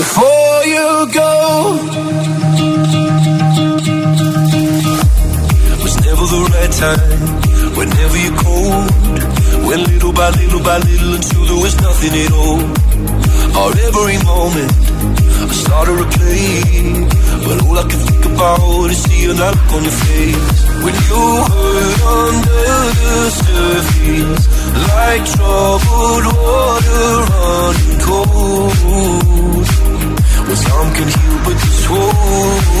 Before 0.00 0.64
you 0.74 0.88
go. 1.12 1.32
Was 5.82 5.96
never 6.06 6.26
the 6.34 6.42
right 6.54 6.72
time, 6.84 7.20
whenever 7.76 8.16
you're 8.24 8.38
cold. 8.44 8.88
Went 9.66 9.82
little 9.88 10.12
by 10.12 10.30
little 10.30 10.62
by 10.62 10.78
little 10.78 11.14
until 11.14 11.44
there 11.44 11.62
was 11.64 11.74
nothing 11.80 12.12
at 12.24 12.32
all. 12.32 13.19
Our 13.58 13.72
every 13.88 14.18
moment, 14.24 14.72
I 15.50 15.52
started 15.52 15.96
to 15.98 16.06
play. 16.18 17.06
But 17.44 17.56
all 17.64 17.78
I 17.78 17.84
can 17.90 18.00
think 18.08 18.24
about 18.26 18.90
is 18.90 19.02
seeing 19.02 19.36
that 19.36 19.54
look 19.56 19.72
on 19.76 19.82
your 19.82 19.96
face. 20.04 20.58
When 20.84 20.94
you 21.08 21.24
hurt 21.50 22.00
under 22.18 22.72
the 23.00 23.16
surface, 23.42 24.42
like 24.90 25.22
troubled 25.34 26.26
water 26.40 27.08
running 27.30 28.00
cold. 28.06 29.66
Well, 30.46 30.60
some 30.66 30.88
can 30.96 31.08
heal, 31.16 31.36
but 31.44 31.56
this 31.62 31.88
won't. 31.90 32.80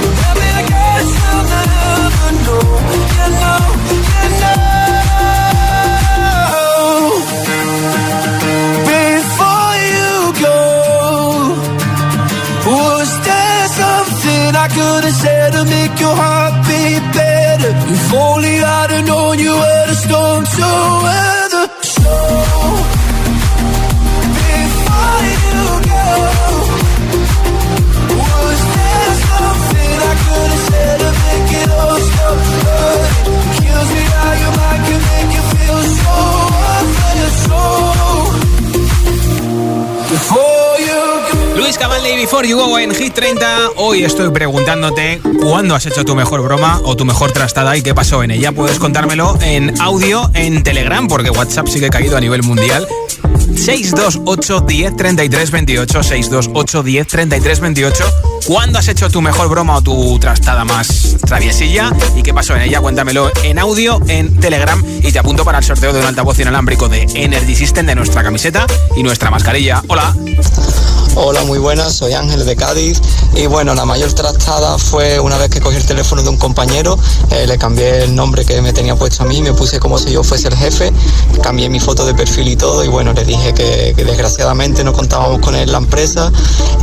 If 0.00 0.38
I 0.38 0.62
guess 0.70 1.08
I'll 1.28 1.44
never 1.54 2.30
know. 2.44 2.66
You 3.16 3.28
know, 3.42 3.62
you 4.20 4.28
know. 4.40 4.58
Before 8.90 9.74
you 9.94 10.12
go, 10.44 10.60
was 12.66 13.10
there 13.26 13.66
something 13.80 14.48
I 14.54 14.66
could 14.76 15.02
have 15.04 15.18
said 15.22 15.50
to 15.52 15.62
make 15.64 15.94
your 16.00 16.14
heart 16.14 16.54
beat 16.66 17.04
better? 17.16 17.72
If 17.94 18.12
only 18.14 18.54
I'd 18.62 18.90
have 18.90 19.06
known 19.06 19.38
you 19.38 19.52
were 19.52 19.86
the 19.86 19.94
storm 19.94 20.44
to 20.44 20.68
weather. 21.04 21.37
Luis 41.56 41.76
Cavalli, 41.76 42.16
Before 42.16 42.48
You 42.48 42.56
Go 42.56 42.78
en 42.78 42.94
Hit 42.94 43.12
30. 43.12 43.72
Hoy 43.76 44.04
estoy 44.04 44.30
preguntándote 44.30 45.20
cuándo 45.42 45.74
has 45.74 45.84
hecho 45.84 46.04
tu 46.04 46.14
mejor 46.14 46.40
broma 46.40 46.80
o 46.84 46.96
tu 46.96 47.04
mejor 47.04 47.32
trastada 47.32 47.76
y 47.76 47.82
qué 47.82 47.94
pasó 47.94 48.22
en 48.22 48.30
ella. 48.30 48.52
Puedes 48.52 48.78
contármelo 48.78 49.36
en 49.42 49.78
audio 49.80 50.30
en 50.32 50.62
Telegram, 50.62 51.08
porque 51.08 51.30
WhatsApp 51.30 51.66
sigue 51.66 51.90
caído 51.90 52.16
a 52.16 52.20
nivel 52.20 52.42
mundial. 52.42 52.88
628 53.58 54.60
10 54.60 54.96
33 54.96 55.50
28 55.50 56.02
628 56.02 56.82
10 56.82 57.06
33 57.06 57.60
28 57.60 58.04
¿Cuándo 58.46 58.78
has 58.78 58.88
hecho 58.88 59.10
tu 59.10 59.20
mejor 59.20 59.48
broma 59.48 59.76
o 59.76 59.82
tu 59.82 60.18
trastada 60.18 60.64
más 60.64 61.16
traviesilla? 61.26 61.92
¿Y 62.16 62.22
qué 62.22 62.32
pasó 62.32 62.56
en 62.56 62.62
ella? 62.62 62.80
Cuéntamelo 62.80 63.30
en 63.42 63.58
audio, 63.58 64.00
en 64.08 64.38
Telegram 64.40 64.82
y 65.02 65.12
te 65.12 65.18
apunto 65.18 65.44
para 65.44 65.58
el 65.58 65.64
sorteo 65.64 65.92
de 65.92 66.00
un 66.00 66.06
altavoz 66.06 66.38
inalámbrico 66.38 66.88
de 66.88 67.06
Energy 67.14 67.54
System 67.54 67.84
de 67.86 67.94
nuestra 67.94 68.22
camiseta 68.22 68.66
y 68.96 69.02
nuestra 69.02 69.30
mascarilla. 69.30 69.82
Hola. 69.88 70.14
Hola, 71.20 71.42
muy 71.42 71.58
buenas, 71.58 71.94
soy 71.94 72.12
Ángel 72.12 72.46
de 72.46 72.54
Cádiz 72.54 73.00
y 73.34 73.46
bueno, 73.46 73.74
la 73.74 73.84
mayor 73.84 74.12
trastada 74.12 74.78
fue 74.78 75.18
una 75.18 75.36
vez 75.36 75.50
que 75.50 75.60
cogí 75.60 75.76
el 75.76 75.84
teléfono 75.84 76.22
de 76.22 76.28
un 76.28 76.36
compañero, 76.36 76.96
eh, 77.32 77.44
le 77.44 77.58
cambié 77.58 78.04
el 78.04 78.14
nombre 78.14 78.44
que 78.44 78.62
me 78.62 78.72
tenía 78.72 78.94
puesto 78.94 79.24
a 79.24 79.26
mí, 79.26 79.42
me 79.42 79.52
puse 79.52 79.80
como 79.80 79.98
si 79.98 80.12
yo 80.12 80.22
fuese 80.22 80.46
el 80.46 80.54
jefe, 80.54 80.92
cambié 81.42 81.68
mi 81.70 81.80
foto 81.80 82.06
de 82.06 82.14
perfil 82.14 82.46
y 82.46 82.54
todo 82.56 82.84
y 82.84 82.88
bueno, 82.88 83.12
le 83.14 83.24
dije 83.24 83.52
que, 83.52 83.94
desgraciadamente 83.96 84.84
no 84.84 84.92
contábamos 84.92 85.40
con 85.40 85.56
él 85.56 85.62
en 85.62 85.72
la 85.72 85.78
empresa 85.78 86.30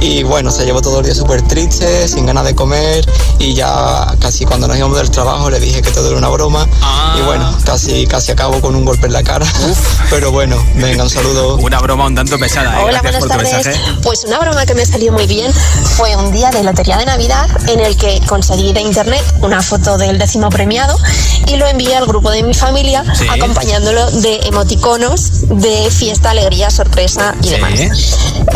y 0.01 0.23
bueno, 0.23 0.51
se 0.51 0.65
llevó 0.65 0.81
todo 0.81 0.99
el 0.99 1.05
día 1.05 1.15
súper 1.15 1.41
triste, 1.41 2.05
sin 2.09 2.25
ganas 2.25 2.43
de 2.43 2.55
comer 2.55 3.09
y 3.39 3.53
ya 3.53 4.17
casi 4.19 4.43
cuando 4.43 4.67
nos 4.67 4.77
íbamos 4.77 4.97
del 4.97 5.11
trabajo 5.11 5.49
le 5.49 5.61
dije 5.61 5.81
que 5.81 5.91
todo 5.91 6.09
era 6.09 6.17
una 6.17 6.27
broma 6.27 6.67
y 7.17 7.21
bueno, 7.21 7.57
casi, 7.63 8.05
casi 8.05 8.33
acabo 8.33 8.59
con 8.59 8.75
un 8.75 8.83
golpe 8.83 9.07
en 9.07 9.13
la 9.13 9.23
cara, 9.23 9.45
pero 10.09 10.33
bueno, 10.33 10.61
venga, 10.75 11.03
un 11.03 11.09
saludo. 11.09 11.55
Una 11.55 11.79
broma 11.79 12.05
un 12.07 12.15
tanto 12.15 12.37
pesada. 12.37 12.81
¿eh? 12.81 12.83
Hola, 12.83 13.01
buenas 13.01 13.25
tardes. 13.25 13.79
Pues 14.03 14.24
una 14.25 14.39
broma 14.39 14.65
que 14.65 14.73
me 14.73 14.85
salió 14.85 15.11
muy 15.11 15.27
bien 15.27 15.53
fue 15.53 16.15
un 16.15 16.31
día 16.31 16.49
de 16.49 16.63
lotería 16.63 16.97
de 16.97 17.05
Navidad 17.05 17.47
en 17.67 17.79
el 17.79 17.95
que 17.95 18.19
conseguí 18.27 18.73
de 18.73 18.81
internet 18.81 19.23
una 19.41 19.61
foto 19.61 19.97
del 19.97 20.17
décimo 20.17 20.49
premiado 20.49 20.97
y 21.47 21.57
lo 21.57 21.67
envié 21.67 21.95
al 21.95 22.05
grupo 22.05 22.31
de 22.31 22.41
mi 22.43 22.53
familia 22.53 23.03
acompañándolo 23.29 24.09
de 24.11 24.39
emoticonos 24.47 25.47
de 25.47 25.89
fiesta, 25.91 26.31
alegría, 26.31 26.69
sorpresa 26.69 27.35
y 27.41 27.49
demás. 27.49 27.79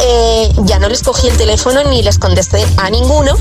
Eh, 0.02 0.52
ya 0.64 0.80
no 0.80 0.90
les 0.90 1.04
cogí 1.04 1.28
el 1.28 1.38
teléfono 1.38 1.84
ni 1.84 2.02
les 2.02 2.18
contesté 2.18 2.66
a 2.78 2.90
ninguno, 2.90 3.36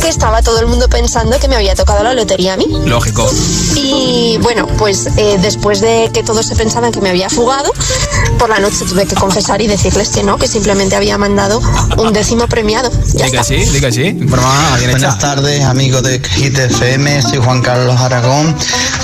que 0.00 0.08
estaba 0.08 0.42
todo 0.42 0.60
el 0.60 0.66
mundo 0.66 0.88
pensando 0.88 1.38
que 1.38 1.48
me 1.48 1.56
había 1.56 1.74
tocado 1.74 2.04
la 2.04 2.14
lotería 2.14 2.54
a 2.54 2.56
mí. 2.56 2.66
Lógico. 2.84 3.28
Y 3.74 4.38
bueno, 4.42 4.66
pues 4.78 5.08
eh, 5.16 5.38
después 5.40 5.80
de 5.80 6.10
que 6.12 6.22
todos 6.22 6.46
se 6.46 6.54
pensaban 6.54 6.92
que 6.92 7.00
me 7.00 7.10
había 7.10 7.28
fugado, 7.30 7.72
por 8.38 8.48
la 8.48 8.58
noche 8.58 8.84
tuve 8.88 9.06
que 9.06 9.14
confesar 9.14 9.60
y 9.60 9.66
decirles 9.66 10.10
que 10.10 10.22
no, 10.22 10.36
que 10.36 10.46
simplemente 10.46 10.94
había 10.96 11.18
mandado 11.18 11.60
un 11.96 12.12
décimo 12.12 12.46
premiado. 12.46 12.90
Ya 13.14 13.26
diga 13.26 13.44
sí, 13.44 13.56
diga 13.56 13.90
sí. 13.90 14.12
Buenas 14.12 15.18
tardes, 15.18 15.64
amigos 15.64 16.02
de 16.02 16.20
Hit 16.20 16.58
FM. 16.58 17.22
Soy 17.22 17.38
Juan 17.38 17.62
Carlos 17.62 18.00
Aragón. 18.00 18.54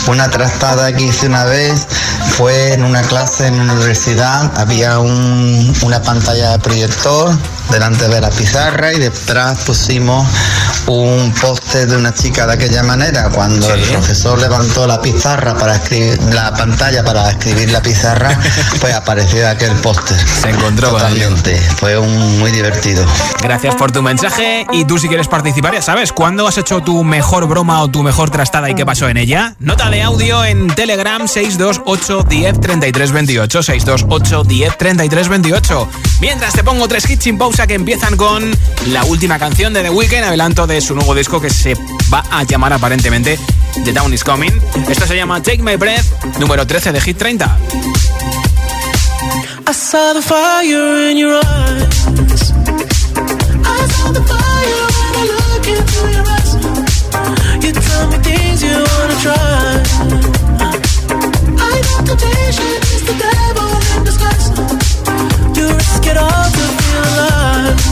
Una 0.09 0.31
trastada 0.31 0.95
que 0.95 1.05
hice 1.05 1.27
una 1.27 1.45
vez 1.45 1.87
fue 2.37 2.73
en 2.73 2.85
una 2.85 3.03
clase 3.03 3.47
en 3.47 3.61
una 3.61 3.75
universidad. 3.75 4.51
Había 4.59 4.99
un, 4.99 5.75
una 5.83 6.03
pantalla 6.03 6.53
de 6.53 6.59
proyector 6.59 7.37
delante 7.71 8.09
de 8.09 8.21
la 8.21 8.31
pizarra 8.31 8.93
y 8.93 8.99
detrás 8.99 9.59
pusimos 9.65 10.27
un 10.87 11.33
póster 11.41 11.89
de 11.89 11.97
una 11.97 12.13
chica 12.13 12.47
de 12.47 12.55
aquella 12.55 12.83
manera. 12.83 13.31
Cuando 13.31 13.73
el 13.73 13.83
profesor 13.83 14.39
levantó 14.39 14.87
la 14.87 15.01
pizarra 15.01 15.57
para 15.57 15.77
escribir 15.77 16.21
la 16.35 16.53
pantalla 16.53 17.05
para 17.05 17.31
escribir 17.31 17.71
la 17.71 17.81
pizarra, 17.81 18.37
pues 18.81 18.95
apareció 18.95 19.49
aquel 19.49 19.73
póster. 19.77 20.17
Se 20.19 20.51
encontró 20.51 20.91
totalmente. 20.91 21.57
Fue 21.79 21.97
un, 21.99 22.39
muy 22.39 22.51
divertido. 22.51 23.05
Gracias 23.43 23.75
por 23.77 23.93
tu 23.93 24.03
mensaje 24.03 24.67
y 24.73 24.85
tú 24.85 24.99
si 24.99 25.09
quieres 25.09 25.29
participar 25.29 25.75
ya 25.75 25.83
sabes 25.83 26.13
cuándo 26.13 26.47
has 26.47 26.59
hecho 26.59 26.81
tu 26.81 27.05
mejor 27.05 27.47
broma 27.47 27.83
o 27.83 27.89
tu 27.89 28.03
mejor 28.03 28.31
trastada 28.31 28.71
y 28.71 28.75
qué 28.75 28.85
pasó 28.85 29.09
en 29.09 29.17
ella. 29.17 29.55
Nota 29.59 29.91
de 29.91 30.03
audio 30.03 30.45
en 30.45 30.69
Telegram 30.69 31.27
628 31.27 32.25
10 32.29 32.61
33 32.61 33.13
28 33.13 33.63
628 33.63 34.45
10 34.45 34.79
33 34.79 35.29
28. 35.29 35.89
Mientras 36.21 36.53
te 36.53 36.65
pongo 36.65 36.89
tres 36.89 37.09
hits 37.09 37.25
sin 37.25 37.39
pausa 37.39 37.60
que 37.67 37.75
empiezan 37.75 38.17
con 38.17 38.51
la 38.87 39.05
última 39.05 39.39
canción 39.39 39.75
de 39.75 39.83
The 39.83 39.91
Weeknd, 39.91 40.25
adelanto 40.25 40.67
de 40.67 40.81
su 40.81 40.95
nuevo 40.95 41.15
disco 41.15 41.41
que 41.41 41.51
se 41.51 41.75
va 42.13 42.25
a 42.31 42.43
llamar 42.45 42.73
aparentemente 42.73 43.39
The 43.85 43.93
Down 43.93 44.15
Is 44.15 44.25
Coming. 44.25 44.53
Esto 44.89 45.07
se 45.07 45.15
llama 45.15 45.43
Take 45.43 45.63
My 45.63 45.77
Breath, 45.77 46.05
número 46.39 46.67
13 46.67 46.93
de 46.93 47.01
Hit 47.01 47.19
30. 47.19 47.59
I 49.69 49.73
saw 49.75 50.15
the 50.15 50.23
fire 50.23 51.11
in 51.11 51.19
your 51.19 51.35
eyes. 51.35 52.53
I 53.63 53.87
saw 53.89 54.11
the 54.13 54.23
fire 54.23 54.87
when 54.97 55.15
I 55.17 55.25
look 55.31 55.67
into 55.69 56.09
your 56.11 56.25
eyes. 56.27 56.55
You 57.65 57.73
tell 57.73 58.07
me 58.09 58.19
things 58.25 58.63
you 58.63 58.73
wanna 58.73 59.17
try. 59.21 59.83
I 61.59 61.81
know 61.83 62.05
temptation 62.07 62.73
is 62.95 63.03
the 63.07 63.15
devil 63.19 63.69
in 63.97 64.05
disguise. 64.05 64.51
You 65.57 65.67
risk 65.75 66.07
it 66.07 66.17
all 66.17 66.50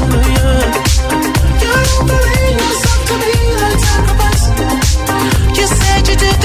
Yeah. 0.01 0.63
You're 1.63 1.85
offering 1.99 2.59
yourself 2.63 3.01
to 3.09 3.15
sacrifice. 3.87 4.45
You 5.59 5.67
said 5.67 6.09
you 6.09 6.17
do 6.17 6.38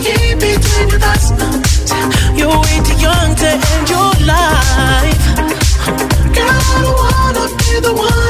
Between. 0.00 0.88
You're 2.34 2.48
way 2.48 2.80
too 2.80 2.96
young 2.96 3.34
to 3.36 3.48
end 3.48 3.90
your 3.90 4.12
life. 4.24 5.20
Girl, 6.32 6.48
I 6.48 6.80
don't 6.80 6.96
wanna 7.04 7.44
be 7.60 7.80
the 7.84 7.92
one 7.92 8.29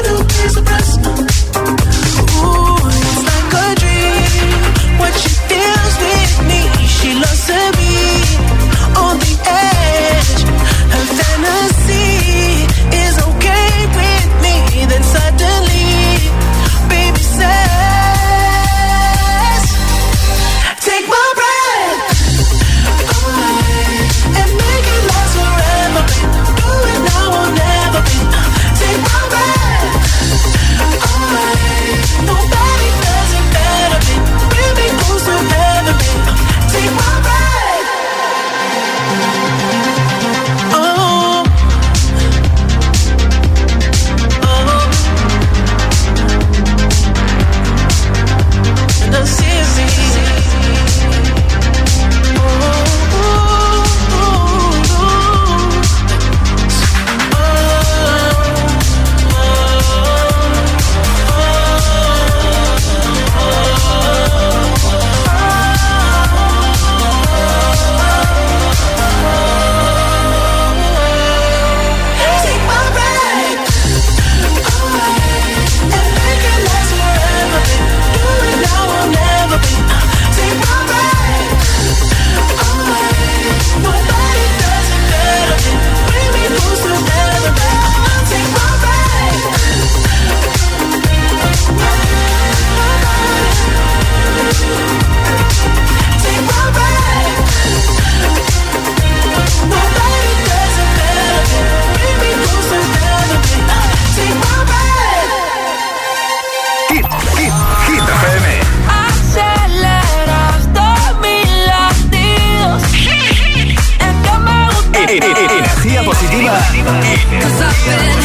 Cause 116.51 117.61
I've 117.61 117.85
been 117.85 118.20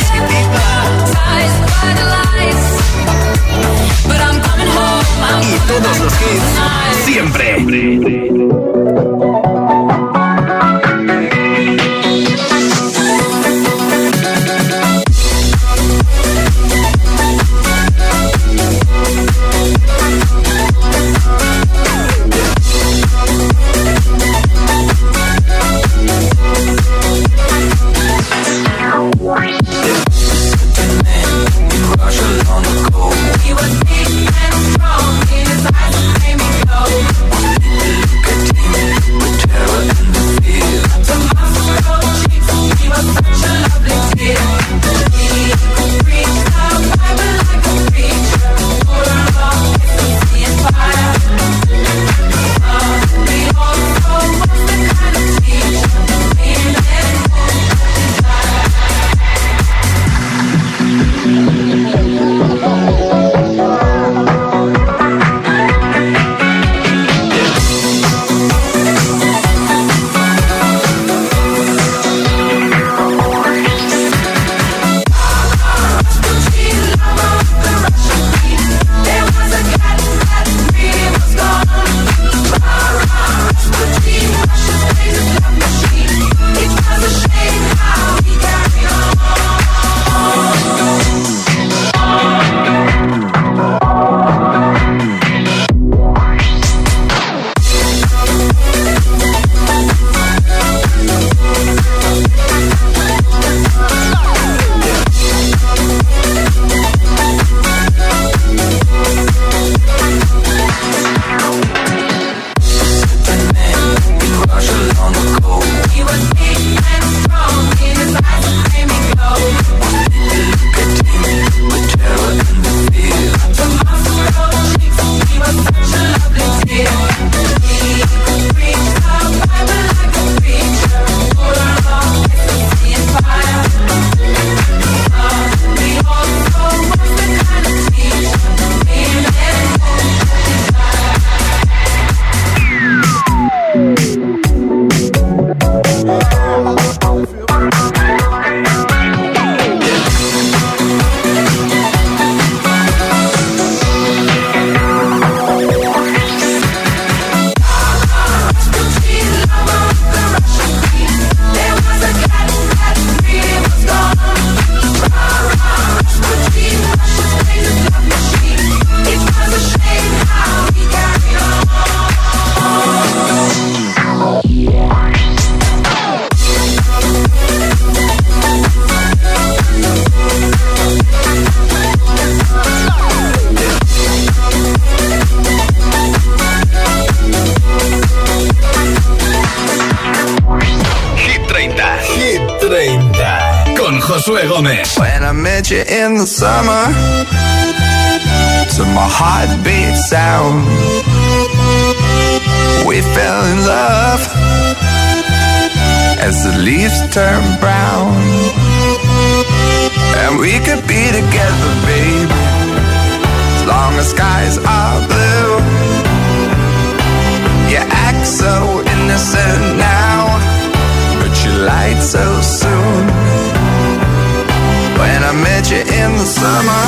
summer. 226.26 226.85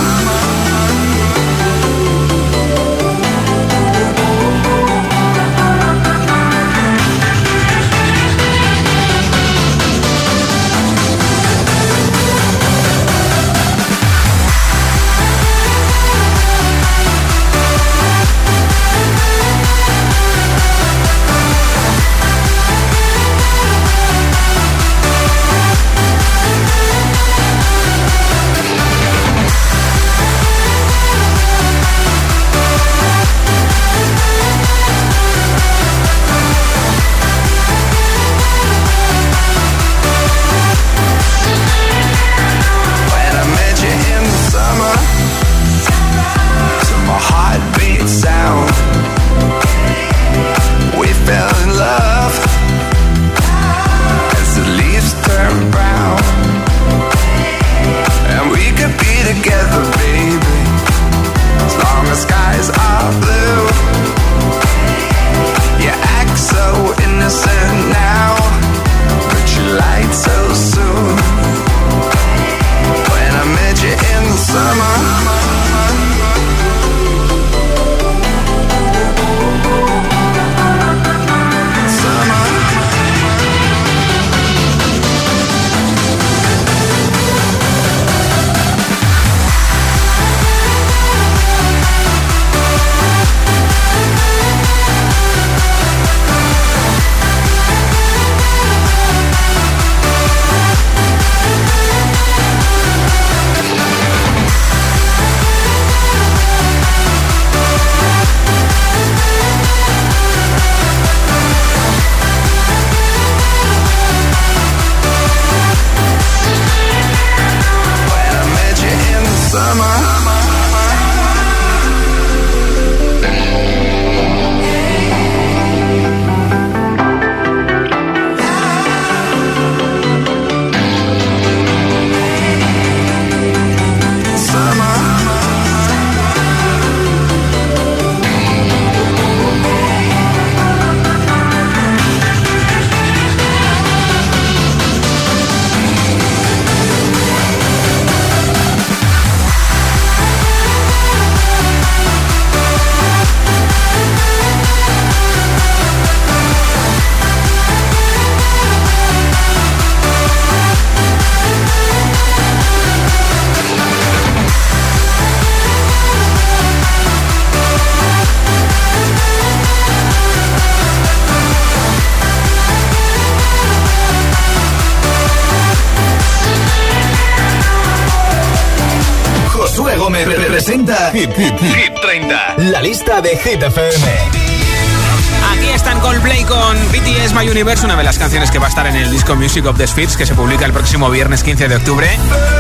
De 183.23 183.37
Hit. 183.37 183.63
Aquí 183.65 185.69
están 185.75 185.99
Coldplay 186.01 186.45
con 186.45 186.77
BTS 186.93 187.35
My 187.35 187.49
Universe, 187.49 187.85
una 187.85 187.97
de 187.97 188.05
las 188.05 188.19
canciones 188.19 188.51
que 188.51 188.59
va 188.59 188.67
a 188.67 188.69
estar 188.69 188.87
en 188.87 188.95
el 188.95 189.11
disco 189.11 189.35
Music 189.35 189.67
of 189.67 189.77
the 189.77 189.87
Spheres 189.87 190.17
que 190.17 190.25
se 190.25 190.35
publica 190.35 190.65
el 190.65 190.73
próximo 190.73 191.11
viernes 191.11 191.43
15 191.43 191.69
de 191.69 191.77
octubre. 191.77 192.09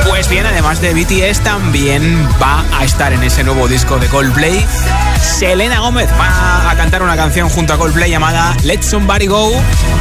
Pues 0.08 0.28
bien, 0.28 0.46
además 0.46 0.80
de 0.80 0.94
BTS, 0.94 1.44
también 1.44 2.28
va 2.42 2.64
a 2.76 2.84
estar 2.84 3.12
en 3.12 3.22
ese 3.22 3.44
nuevo 3.44 3.68
disco 3.68 3.98
de 3.98 4.08
Coldplay 4.08 4.66
Selena 5.22 5.80
Gómez 5.80 6.08
va 6.18 6.70
a 6.70 6.76
cantar 6.76 7.02
una 7.02 7.16
canción 7.16 7.48
junto 7.48 7.72
a 7.72 7.78
Coldplay 7.78 8.10
llamada 8.10 8.56
Let 8.64 8.82
Somebody 8.82 9.26
Go. 9.26 9.52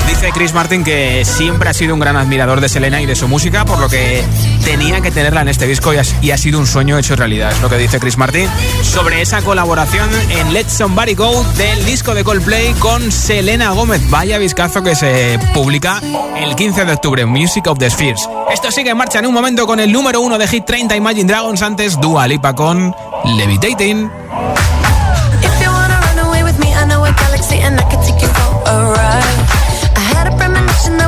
Dice 0.07 0.31
Chris 0.33 0.53
Martin 0.53 0.83
que 0.83 1.23
siempre 1.25 1.69
ha 1.69 1.73
sido 1.73 1.93
un 1.93 1.99
gran 1.99 2.15
admirador 2.15 2.61
de 2.61 2.69
Selena 2.69 3.01
y 3.01 3.05
de 3.05 3.15
su 3.15 3.27
música, 3.27 3.65
por 3.65 3.79
lo 3.79 3.89
que 3.89 4.23
tenía 4.63 5.01
que 5.01 5.11
tenerla 5.11 5.41
en 5.41 5.49
este 5.49 5.67
disco 5.67 5.93
y 5.93 6.31
ha, 6.31 6.37
sido 6.37 6.59
un 6.59 6.67
sueño 6.67 6.97
hecho 6.97 7.15
realidad. 7.15 7.51
Es 7.51 7.61
lo 7.61 7.69
que 7.69 7.77
dice 7.77 7.99
Chris 7.99 8.17
Martin 8.17 8.47
sobre 8.83 9.21
esa 9.21 9.41
colaboración 9.41 10.09
en 10.29 10.53
Let 10.53 10.69
Somebody 10.69 11.13
Go 11.13 11.43
del 11.57 11.85
disco 11.85 12.13
de 12.13 12.23
Coldplay 12.23 12.73
con 12.73 13.11
Selena 13.11 13.71
Gómez. 13.71 14.01
Vaya 14.09 14.37
viscazo 14.37 14.83
que 14.83 14.95
se 14.95 15.39
publica 15.53 16.01
el 16.37 16.55
15 16.55 16.85
de 16.85 16.93
octubre, 16.93 17.25
Music 17.25 17.67
of 17.67 17.77
the 17.79 17.89
Spheres. 17.89 18.27
Esto 18.51 18.71
sigue 18.71 18.91
en 18.91 18.97
marcha 18.97 19.19
en 19.19 19.25
un 19.25 19.33
momento 19.33 19.67
con 19.67 19.79
el 19.79 19.91
número 19.91 20.21
uno 20.21 20.37
de 20.37 20.47
Hit 20.47 20.65
30 20.65 20.95
Imagine 20.95 21.31
Dragons, 21.31 21.61
antes 21.61 21.99
Dua 21.99 22.27
Lipa 22.27 22.53
con 22.53 22.95
Levitating. 23.25 24.26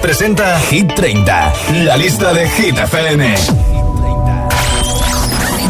presenta 0.00 0.58
Hit 0.60 0.94
30, 0.94 1.52
la 1.84 1.96
lista 1.96 2.32
de 2.32 2.48
Hit 2.48 2.78
FM. 2.78 3.34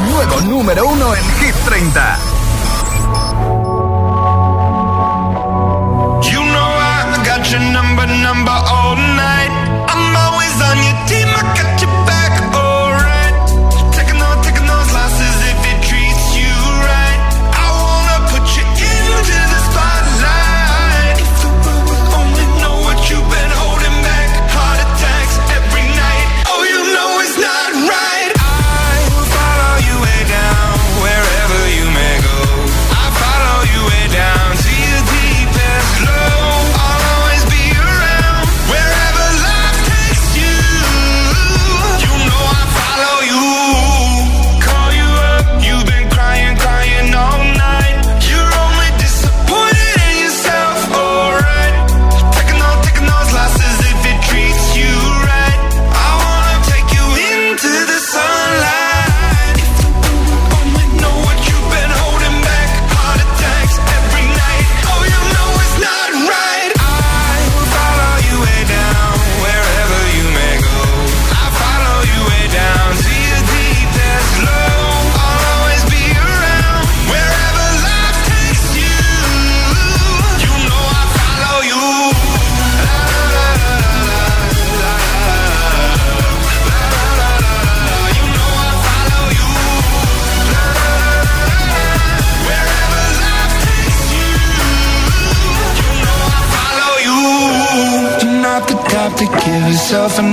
Nuevo 0.09 0.41
número 0.43 0.87
uno 0.87 1.15
en 1.15 1.23
Hit 1.41 1.55
30. 1.65 2.30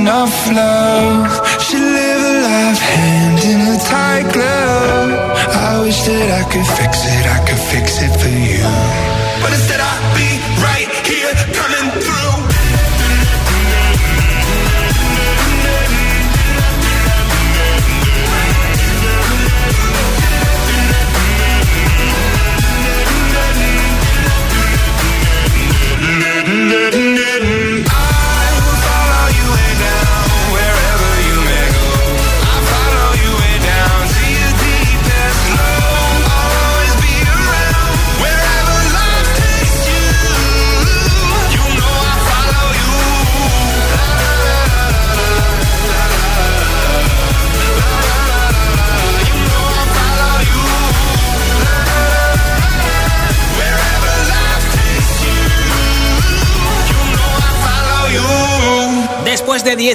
enough 0.07 0.51
love 0.53 0.76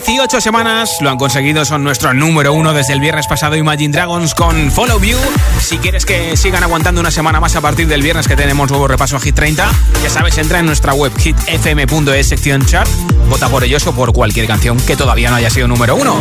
18 0.01 0.41
semanas 0.41 0.97
lo 1.03 1.11
han 1.11 1.19
conseguido, 1.19 1.67
son 1.67 1.85
nuestro 1.85 2.15
número 2.15 2.55
uno 2.55 2.73
desde 2.73 2.95
el 2.95 3.01
viernes 3.01 3.27
pasado 3.27 3.57
Imagine 3.57 3.93
Dragons 3.93 4.35
con 4.35 4.71
Follow 4.71 4.99
You. 5.03 5.19
Si 5.61 5.77
quieres 5.77 6.07
que 6.07 6.35
sigan 6.39 6.63
aguantando 6.63 7.03
una 7.03 7.11
semana 7.11 7.41
más 7.41 7.57
a 7.57 7.61
partir 7.61 7.87
del 7.89 8.01
viernes 8.01 8.27
que 8.27 8.35
tenemos 8.35 8.71
nuevo 8.71 8.89
repaso 8.89 9.19
a 9.19 9.21
Hit 9.21 9.35
30, 9.35 9.71
ya 10.03 10.09
sabes, 10.09 10.39
entra 10.39 10.61
en 10.61 10.65
nuestra 10.65 10.95
web 10.95 11.13
hitfm.es 11.19 12.27
sección 12.27 12.65
chart, 12.65 12.89
vota 13.29 13.51
por 13.51 13.65
ellos 13.65 13.87
o 13.87 13.93
por 13.93 14.15
cualquier 14.15 14.47
canción 14.47 14.81
que 14.81 14.97
todavía 14.97 15.29
no 15.29 15.37
haya 15.37 15.51
sido 15.51 15.69
número 15.69 15.95
uno. 15.95 16.17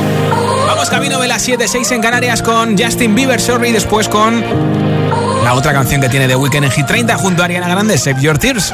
Vamos 0.67 0.89
camino 0.89 1.21
de 1.21 1.29
las 1.29 1.47
7-6 1.47 1.93
en 1.93 2.01
Canarias 2.01 2.41
con 2.41 2.77
Justin 2.77 3.15
Bieber, 3.15 3.39
Sorry, 3.39 3.71
después 3.71 4.09
con 4.09 4.43
la 5.45 5.53
otra 5.53 5.71
canción 5.71 6.01
que 6.01 6.09
tiene 6.09 6.27
The 6.27 6.35
Weeknd 6.35 6.65
en 6.65 6.71
Hit 6.71 6.87
30 6.87 7.17
junto 7.17 7.41
a 7.41 7.45
Ariana 7.45 7.69
Grande, 7.69 7.97
Save 7.97 8.21
Your 8.21 8.37
Tears. 8.37 8.73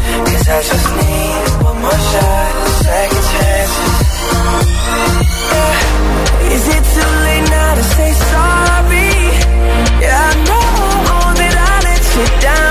Cause 0.31 0.47
I 0.47 0.61
just 0.71 0.87
need 0.99 1.63
one 1.63 1.79
more 1.81 2.01
shot, 2.11 2.51
second 2.85 3.25
chances. 3.31 3.97
Yeah. 5.51 6.55
Is 6.55 6.65
it 6.75 6.83
too 6.95 7.11
late 7.25 7.47
now 7.49 7.75
to 7.75 7.83
say 7.95 8.11
sorry? 8.31 9.13
Yeah, 10.03 10.29
I 10.29 10.33
know 10.47 11.33
that 11.39 11.55
I 11.55 11.75
let 11.87 12.03
you 12.15 12.41
down. 12.41 12.70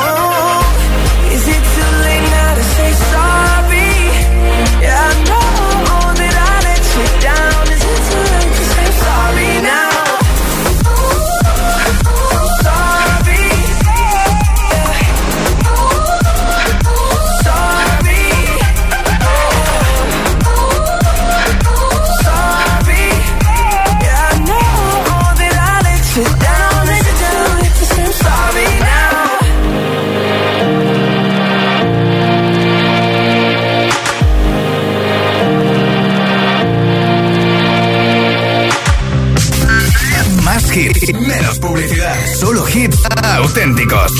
publicidad. 41.81 42.15
Solo 42.39 42.65
hits 42.67 42.99
auténticos. 43.39 44.11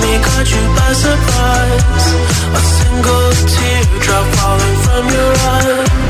me 0.00 0.18
caught 0.22 0.50
you 0.50 0.64
by 0.76 0.92
surprise. 0.94 2.06
A 2.54 2.60
single 2.78 3.30
teardrop 3.52 4.26
falling 4.36 4.76
from 4.84 5.04
your 5.08 5.32
eye. 5.34 6.00